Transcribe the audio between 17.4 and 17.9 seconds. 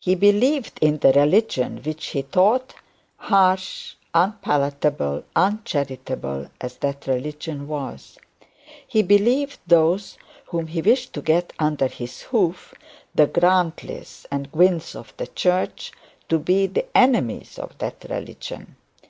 of